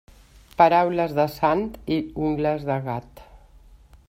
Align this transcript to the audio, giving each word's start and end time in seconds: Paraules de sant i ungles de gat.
Paraules 0.61 1.13
de 1.19 1.27
sant 1.35 1.63
i 1.97 2.01
ungles 2.31 2.67
de 2.71 2.83
gat. 2.89 3.27